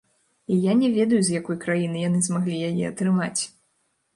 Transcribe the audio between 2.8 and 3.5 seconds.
атрымаць.